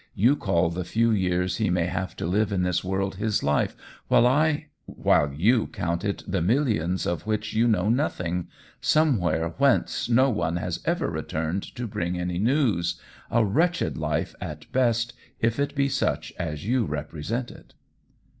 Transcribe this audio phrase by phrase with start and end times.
[0.15, 3.75] You call the few years he may have to live in this world his life;
[4.07, 8.47] while I" "While you count it the millions of which you know nothing,
[8.81, 12.99] somewhere whence no one has ever returned to bring any news!
[13.29, 17.75] a wretched life at best if it be such as you represent it."